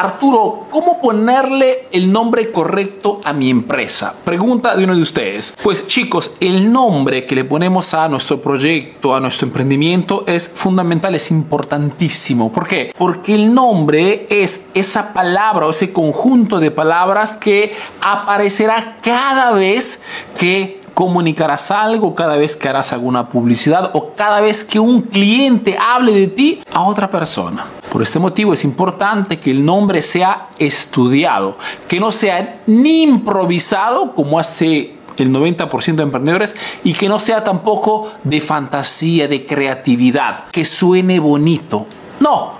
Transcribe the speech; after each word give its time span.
Arturo, 0.00 0.66
¿cómo 0.70 0.98
ponerle 0.98 1.88
el 1.92 2.10
nombre 2.10 2.50
correcto 2.50 3.20
a 3.22 3.34
mi 3.34 3.50
empresa? 3.50 4.14
Pregunta 4.24 4.74
de 4.74 4.84
uno 4.84 4.96
de 4.96 5.02
ustedes. 5.02 5.54
Pues 5.62 5.86
chicos, 5.88 6.32
el 6.40 6.72
nombre 6.72 7.26
que 7.26 7.34
le 7.34 7.44
ponemos 7.44 7.92
a 7.92 8.08
nuestro 8.08 8.40
proyecto, 8.40 9.14
a 9.14 9.20
nuestro 9.20 9.46
emprendimiento 9.46 10.24
es 10.26 10.48
fundamental, 10.48 11.14
es 11.14 11.30
importantísimo. 11.30 12.50
¿Por 12.50 12.66
qué? 12.66 12.94
Porque 12.96 13.34
el 13.34 13.52
nombre 13.52 14.26
es 14.30 14.64
esa 14.72 15.12
palabra 15.12 15.66
o 15.66 15.70
ese 15.70 15.92
conjunto 15.92 16.60
de 16.60 16.70
palabras 16.70 17.36
que 17.36 17.74
aparecerá 18.00 18.96
cada 19.02 19.52
vez 19.52 20.00
que 20.38 20.80
comunicarás 20.94 21.70
algo 21.70 22.14
cada 22.14 22.36
vez 22.36 22.56
que 22.56 22.68
harás 22.68 22.92
alguna 22.92 23.28
publicidad 23.28 23.90
o 23.94 24.12
cada 24.14 24.40
vez 24.40 24.64
que 24.64 24.78
un 24.78 25.00
cliente 25.00 25.78
hable 25.78 26.12
de 26.12 26.26
ti 26.26 26.62
a 26.72 26.84
otra 26.84 27.10
persona. 27.10 27.66
Por 27.90 28.02
este 28.02 28.20
motivo 28.20 28.54
es 28.54 28.64
importante 28.64 29.40
que 29.40 29.50
el 29.50 29.64
nombre 29.64 30.00
sea 30.02 30.50
estudiado, 30.58 31.58
que 31.88 31.98
no 31.98 32.12
sea 32.12 32.60
ni 32.66 33.02
improvisado 33.02 34.14
como 34.14 34.38
hace 34.38 34.94
el 35.16 35.30
90% 35.32 35.96
de 35.96 36.02
emprendedores 36.04 36.56
y 36.84 36.92
que 36.92 37.08
no 37.08 37.18
sea 37.18 37.42
tampoco 37.42 38.12
de 38.22 38.40
fantasía, 38.40 39.26
de 39.26 39.44
creatividad, 39.44 40.44
que 40.52 40.64
suene 40.64 41.18
bonito. 41.18 41.86
No, 42.20 42.52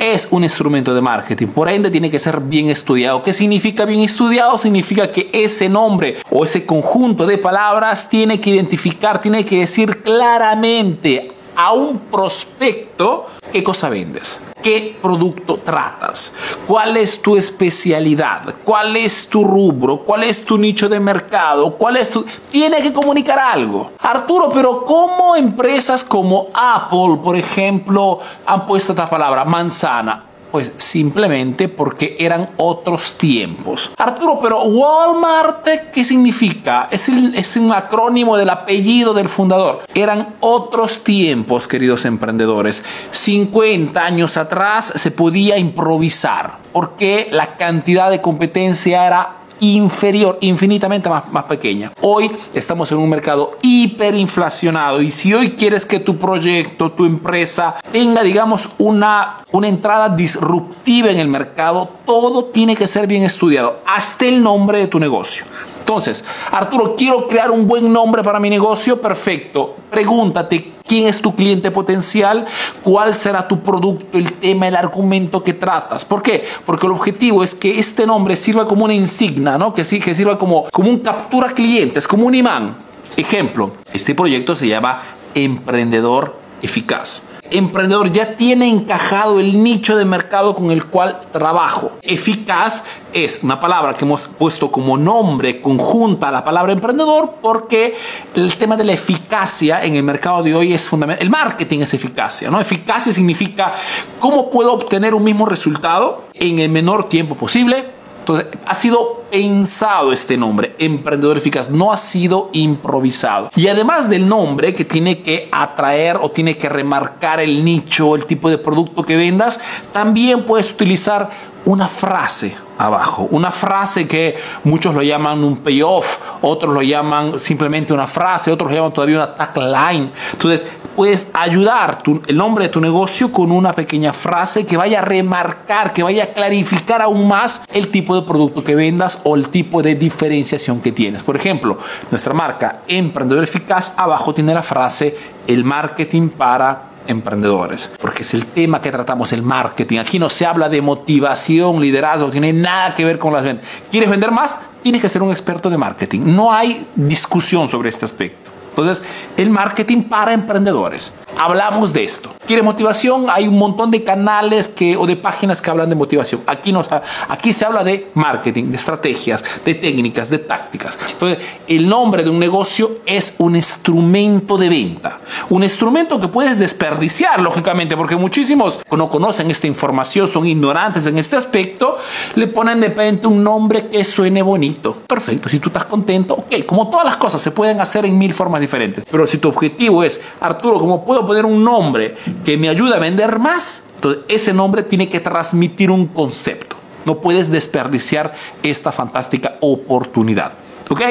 es 0.00 0.28
un 0.30 0.44
instrumento 0.44 0.94
de 0.94 1.02
marketing, 1.02 1.48
por 1.48 1.68
ende 1.68 1.90
tiene 1.90 2.10
que 2.10 2.18
ser 2.18 2.40
bien 2.40 2.70
estudiado. 2.70 3.22
¿Qué 3.22 3.34
significa 3.34 3.84
bien 3.84 4.00
estudiado? 4.00 4.56
Significa 4.56 5.12
que 5.12 5.28
ese 5.30 5.68
nombre 5.68 6.16
o 6.30 6.42
ese 6.42 6.64
conjunto 6.64 7.26
de 7.26 7.36
palabras 7.36 8.08
tiene 8.08 8.40
que 8.40 8.48
identificar, 8.48 9.20
tiene 9.20 9.44
que 9.44 9.58
decir 9.60 10.02
claramente 10.02 11.32
a 11.54 11.74
un 11.74 11.98
prospecto 11.98 13.26
qué 13.52 13.62
cosa 13.62 13.90
vendes, 13.90 14.40
qué 14.62 14.98
producto 15.00 15.58
tratas, 15.58 16.32
cuál 16.66 16.96
es 16.96 17.20
tu 17.20 17.36
especialidad, 17.36 18.54
cuál 18.64 18.96
es 18.96 19.28
tu 19.28 19.44
rubro, 19.44 19.98
cuál 19.98 20.24
es 20.24 20.44
tu 20.44 20.56
nicho 20.58 20.88
de 20.88 21.00
mercado, 21.00 21.76
cuál 21.76 21.96
es 21.96 22.10
tu... 22.10 22.24
Tiene 22.50 22.80
que 22.80 22.92
comunicar 22.92 23.38
algo. 23.38 23.92
Arturo, 23.98 24.50
pero 24.52 24.84
¿cómo 24.84 25.36
empresas 25.36 26.04
como 26.04 26.48
Apple, 26.54 27.18
por 27.22 27.36
ejemplo, 27.36 28.18
han 28.46 28.66
puesto 28.66 28.92
esta 28.92 29.06
palabra, 29.06 29.44
manzana? 29.44 30.29
Pues 30.50 30.72
simplemente 30.76 31.68
porque 31.68 32.16
eran 32.18 32.50
otros 32.56 33.16
tiempos. 33.16 33.92
Arturo, 33.96 34.38
pero 34.40 34.62
Walmart, 34.64 35.66
¿qué 35.92 36.04
significa? 36.04 36.88
Es, 36.90 37.08
es 37.08 37.56
un 37.56 37.72
acrónimo 37.72 38.36
del 38.36 38.50
apellido 38.50 39.14
del 39.14 39.28
fundador. 39.28 39.82
Eran 39.94 40.34
otros 40.40 41.04
tiempos, 41.04 41.68
queridos 41.68 42.04
emprendedores. 42.04 42.84
50 43.10 44.04
años 44.04 44.36
atrás 44.36 44.92
se 44.96 45.10
podía 45.10 45.58
improvisar 45.58 46.58
porque 46.72 47.28
la 47.30 47.56
cantidad 47.56 48.10
de 48.10 48.20
competencia 48.20 49.06
era 49.06 49.39
inferior, 49.60 50.38
infinitamente 50.40 51.08
más, 51.08 51.30
más 51.32 51.44
pequeña. 51.44 51.92
Hoy 52.00 52.30
estamos 52.54 52.90
en 52.92 52.98
un 52.98 53.08
mercado 53.08 53.58
hiperinflacionado 53.62 55.00
y 55.00 55.10
si 55.10 55.32
hoy 55.32 55.52
quieres 55.52 55.86
que 55.86 56.00
tu 56.00 56.18
proyecto, 56.18 56.92
tu 56.92 57.04
empresa 57.04 57.76
tenga, 57.92 58.22
digamos, 58.22 58.70
una, 58.78 59.38
una 59.52 59.68
entrada 59.68 60.08
disruptiva 60.08 61.10
en 61.10 61.18
el 61.18 61.28
mercado, 61.28 61.90
todo 62.04 62.46
tiene 62.46 62.76
que 62.76 62.86
ser 62.86 63.06
bien 63.06 63.24
estudiado, 63.24 63.80
hasta 63.86 64.26
el 64.26 64.42
nombre 64.42 64.78
de 64.78 64.88
tu 64.88 64.98
negocio. 64.98 65.44
Entonces, 65.80 66.24
Arturo, 66.52 66.94
quiero 66.96 67.26
crear 67.26 67.50
un 67.50 67.66
buen 67.66 67.92
nombre 67.92 68.22
para 68.22 68.38
mi 68.38 68.48
negocio. 68.48 69.00
Perfecto. 69.00 69.74
Pregúntate 69.90 70.79
quién 70.90 71.06
es 71.06 71.22
tu 71.22 71.36
cliente 71.36 71.70
potencial, 71.70 72.46
cuál 72.82 73.14
será 73.14 73.46
tu 73.46 73.60
producto, 73.60 74.18
el 74.18 74.32
tema, 74.32 74.66
el 74.66 74.74
argumento 74.74 75.44
que 75.44 75.54
tratas. 75.54 76.04
¿Por 76.04 76.20
qué? 76.20 76.44
Porque 76.66 76.86
el 76.86 76.92
objetivo 76.92 77.44
es 77.44 77.54
que 77.54 77.78
este 77.78 78.08
nombre 78.08 78.34
sirva 78.34 78.66
como 78.66 78.86
una 78.86 78.94
insignia, 78.94 79.56
¿no? 79.56 79.72
que, 79.72 79.84
sí, 79.84 80.00
que 80.00 80.16
sirva 80.16 80.36
como, 80.36 80.64
como 80.72 80.90
un 80.90 80.98
captura 80.98 81.50
clientes, 81.50 82.08
como 82.08 82.26
un 82.26 82.34
imán. 82.34 82.76
Ejemplo, 83.16 83.70
este 83.92 84.16
proyecto 84.16 84.56
se 84.56 84.66
llama 84.66 85.00
Emprendedor 85.32 86.36
Eficaz 86.60 87.29
emprendedor 87.50 88.10
ya 88.12 88.36
tiene 88.36 88.68
encajado 88.68 89.40
el 89.40 89.62
nicho 89.62 89.96
de 89.96 90.04
mercado 90.04 90.54
con 90.54 90.70
el 90.70 90.86
cual 90.86 91.20
trabajo. 91.32 91.92
Eficaz 92.02 92.84
es 93.12 93.40
una 93.42 93.60
palabra 93.60 93.94
que 93.94 94.04
hemos 94.04 94.26
puesto 94.26 94.70
como 94.70 94.96
nombre 94.96 95.60
conjunta 95.60 96.28
a 96.28 96.32
la 96.32 96.44
palabra 96.44 96.72
emprendedor 96.72 97.34
porque 97.42 97.94
el 98.34 98.56
tema 98.56 98.76
de 98.76 98.84
la 98.84 98.92
eficacia 98.92 99.84
en 99.84 99.96
el 99.96 100.02
mercado 100.02 100.42
de 100.42 100.54
hoy 100.54 100.72
es 100.72 100.86
fundamental. 100.86 101.24
El 101.24 101.30
marketing 101.30 101.80
es 101.80 101.94
eficacia, 101.94 102.50
¿no? 102.50 102.60
Eficacia 102.60 103.12
significa 103.12 103.72
cómo 104.18 104.50
puedo 104.50 104.72
obtener 104.72 105.14
un 105.14 105.24
mismo 105.24 105.46
resultado 105.46 106.24
en 106.34 106.58
el 106.58 106.68
menor 106.68 107.08
tiempo 107.08 107.34
posible 107.34 108.00
entonces, 108.20 108.46
ha 108.66 108.74
sido 108.74 109.19
pensado 109.30 110.12
este 110.12 110.36
nombre, 110.36 110.74
emprendedor 110.78 111.38
eficaz, 111.38 111.70
no 111.70 111.92
ha 111.92 111.96
sido 111.96 112.50
improvisado. 112.52 113.50
Y 113.56 113.68
además 113.68 114.10
del 114.10 114.28
nombre 114.28 114.74
que 114.74 114.84
tiene 114.84 115.22
que 115.22 115.48
atraer 115.52 116.18
o 116.20 116.30
tiene 116.30 116.56
que 116.56 116.68
remarcar 116.68 117.40
el 117.40 117.64
nicho, 117.64 118.14
el 118.14 118.26
tipo 118.26 118.50
de 118.50 118.58
producto 118.58 119.02
que 119.02 119.16
vendas, 119.16 119.60
también 119.92 120.44
puedes 120.44 120.72
utilizar 120.72 121.30
una 121.64 121.88
frase 121.88 122.54
abajo. 122.78 123.28
Una 123.30 123.50
frase 123.50 124.08
que 124.08 124.36
muchos 124.64 124.94
lo 124.94 125.02
llaman 125.02 125.44
un 125.44 125.58
payoff, 125.58 126.18
otros 126.42 126.72
lo 126.72 126.82
llaman 126.82 127.38
simplemente 127.38 127.92
una 127.92 128.06
frase, 128.06 128.50
otros 128.50 128.70
lo 128.70 128.76
llaman 128.76 128.92
todavía 128.92 129.16
una 129.16 129.34
tagline. 129.34 130.10
Entonces, 130.32 130.66
puedes 130.96 131.30
ayudar 131.32 131.98
el 132.26 132.36
nombre 132.36 132.66
de 132.66 132.68
tu 132.70 132.80
negocio 132.80 133.32
con 133.32 133.52
una 133.52 133.72
pequeña 133.72 134.12
frase 134.12 134.66
que 134.66 134.76
vaya 134.76 135.00
a 135.00 135.02
remarcar, 135.02 135.92
que 135.92 136.02
vaya 136.02 136.24
a 136.24 136.26
clarificar 136.28 137.02
aún 137.02 137.28
más 137.28 137.62
el 137.72 137.88
tipo 137.88 138.14
de 138.14 138.26
producto 138.26 138.64
que 138.64 138.74
vendas 138.74 139.20
o 139.24 139.36
el 139.36 139.48
tipo 139.48 139.82
de 139.82 139.94
diferenciación 139.94 140.80
que 140.80 140.92
tienes. 140.92 141.22
Por 141.22 141.36
ejemplo, 141.36 141.78
nuestra 142.10 142.34
marca 142.34 142.82
Emprendedor 142.88 143.44
Eficaz, 143.44 143.94
abajo 143.96 144.34
tiene 144.34 144.54
la 144.54 144.62
frase 144.62 145.16
el 145.46 145.64
marketing 145.64 146.28
para 146.28 146.90
emprendedores, 147.06 147.92
porque 148.00 148.22
es 148.22 148.34
el 148.34 148.46
tema 148.46 148.80
que 148.80 148.90
tratamos, 148.90 149.32
el 149.32 149.42
marketing. 149.42 149.98
Aquí 149.98 150.18
no 150.18 150.30
se 150.30 150.46
habla 150.46 150.68
de 150.68 150.80
motivación, 150.80 151.80
liderazgo, 151.80 152.30
tiene 152.30 152.52
nada 152.52 152.94
que 152.94 153.04
ver 153.04 153.18
con 153.18 153.32
las 153.32 153.44
ventas. 153.44 153.68
¿Quieres 153.90 154.10
vender 154.10 154.30
más? 154.30 154.60
Tienes 154.82 155.02
que 155.02 155.08
ser 155.08 155.22
un 155.22 155.30
experto 155.30 155.68
de 155.68 155.76
marketing. 155.76 156.20
No 156.24 156.52
hay 156.52 156.86
discusión 156.94 157.68
sobre 157.68 157.88
este 157.88 158.04
aspecto. 158.04 158.49
Entonces, 158.70 159.02
el 159.36 159.50
marketing 159.50 160.04
para 160.04 160.32
emprendedores. 160.32 161.12
Hablamos 161.42 161.94
de 161.94 162.04
esto. 162.04 162.28
¿Quiere 162.46 162.62
motivación? 162.62 163.30
Hay 163.30 163.48
un 163.48 163.56
montón 163.56 163.90
de 163.90 164.04
canales 164.04 164.68
que, 164.68 164.94
o 164.94 165.06
de 165.06 165.16
páginas 165.16 165.62
que 165.62 165.70
hablan 165.70 165.88
de 165.88 165.94
motivación. 165.94 166.42
Aquí, 166.46 166.70
nos, 166.70 166.86
aquí 167.28 167.54
se 167.54 167.64
habla 167.64 167.82
de 167.82 168.10
marketing, 168.12 168.64
de 168.64 168.76
estrategias, 168.76 169.42
de 169.64 169.74
técnicas, 169.74 170.28
de 170.28 170.36
tácticas. 170.36 170.98
Entonces, 171.10 171.42
el 171.66 171.88
nombre 171.88 172.24
de 172.24 172.28
un 172.28 172.38
negocio 172.38 172.98
es 173.06 173.36
un 173.38 173.56
instrumento 173.56 174.58
de 174.58 174.68
venta. 174.68 175.20
Un 175.48 175.62
instrumento 175.62 176.20
que 176.20 176.28
puedes 176.28 176.58
desperdiciar, 176.58 177.40
lógicamente, 177.40 177.96
porque 177.96 178.16
muchísimos 178.16 178.80
no 178.94 179.08
conocen 179.08 179.50
esta 179.50 179.66
información, 179.66 180.28
son 180.28 180.46
ignorantes 180.46 181.06
en 181.06 181.16
este 181.16 181.36
aspecto, 181.38 181.96
le 182.34 182.48
ponen 182.48 182.82
de 182.82 182.88
repente 182.88 183.26
un 183.26 183.42
nombre 183.42 183.88
que 183.88 184.04
suene 184.04 184.42
bonito. 184.42 185.04
Perfecto, 185.06 185.48
si 185.48 185.58
tú 185.58 185.70
estás 185.70 185.86
contento, 185.86 186.34
ok, 186.34 186.66
como 186.66 186.90
todas 186.90 187.06
las 187.06 187.16
cosas 187.16 187.40
se 187.40 187.50
pueden 187.50 187.80
hacer 187.80 188.04
en 188.04 188.18
mil 188.18 188.34
formas 188.34 188.60
diferentes. 188.60 189.06
Pero 189.10 189.26
si 189.26 189.38
tu 189.38 189.48
objetivo 189.48 190.04
es, 190.04 190.20
Arturo, 190.38 190.78
¿cómo 190.78 191.02
puedo 191.02 191.29
poner 191.30 191.46
un 191.46 191.62
nombre 191.62 192.16
que 192.44 192.56
me 192.56 192.68
ayude 192.68 192.92
a 192.92 192.98
vender 192.98 193.38
más? 193.38 193.84
Entonces, 193.94 194.24
ese 194.26 194.52
nombre 194.52 194.82
tiene 194.82 195.08
que 195.08 195.20
transmitir 195.20 195.88
un 195.88 196.08
concepto. 196.08 196.74
No 197.04 197.20
puedes 197.20 197.52
desperdiciar 197.52 198.34
esta 198.64 198.90
fantástica 198.90 199.54
oportunidad. 199.60 200.54
¿Ok? 200.90 201.02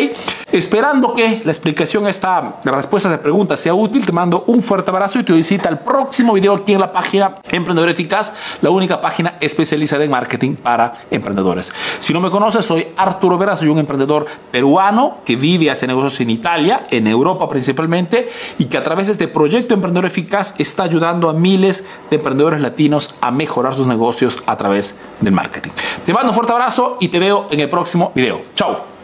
Esperando 0.52 1.14
que 1.14 1.42
la 1.46 1.52
explicación 1.54 2.06
esta, 2.06 2.60
la 2.66 2.72
respuesta 2.74 3.08
de 3.08 3.18
pregunta 3.18 3.56
sea 3.56 3.74
útil, 3.74 4.06
te 4.06 4.12
mando 4.12 4.44
un 4.48 4.62
fuerte 4.62 4.90
abrazo 4.92 5.20
y 5.20 5.24
te 5.24 5.32
visita 5.32 5.70
al 5.70 5.80
próximo 5.80 6.34
video 6.34 6.54
aquí 6.54 6.74
en 6.74 6.82
la 6.82 6.92
página 6.92 7.38
Emprendedor 7.50 7.88
Eficaz, 7.88 8.34
la 8.62 8.72
única 8.72 9.00
página 9.00 9.38
especializada 9.40 10.04
en 10.04 10.12
marketing 10.12 10.56
para 10.56 10.96
emprendedores. 11.10 11.72
Si 12.00 12.12
no 12.12 12.20
me 12.20 12.30
conoces, 12.30 12.66
soy 12.66 12.88
Arturo 12.98 13.38
Vera, 13.38 13.56
soy 13.56 13.70
un 13.70 13.80
emprendedor 13.80 14.26
peruano 14.52 15.20
que 15.24 15.38
vive 15.38 15.72
hace 15.72 15.88
negocios 15.88 16.20
en 16.20 16.32
Italia, 16.32 16.88
en 16.92 17.08
Europa 17.08 17.48
principalmente, 17.48 18.28
y 18.58 18.66
que 18.66 18.78
a 18.78 18.84
través 18.84 19.08
de 19.08 19.14
este 19.14 19.30
proyecto 19.30 19.76
Emprendedor 19.76 20.08
Eficaz 20.08 20.56
está 20.58 20.84
ayudando 20.84 21.30
a 21.30 21.34
miles 21.34 21.88
de 22.10 22.18
emprendedores 22.18 22.60
latinos 22.60 23.16
a 23.22 23.32
mejorar 23.32 23.76
sus 23.76 23.88
negocios 23.88 24.40
a 24.46 24.58
través 24.58 25.00
del 25.22 25.32
marketing. 25.32 25.72
Te 26.06 26.12
mando 26.12 26.32
un 26.32 26.36
fuerte 26.36 26.52
abrazo 26.52 26.98
y 27.00 27.08
te 27.08 27.18
veo 27.18 27.48
en 27.50 27.62
el 27.62 27.70
próximo 27.70 28.12
video. 28.14 28.42
Chao. 28.54 28.99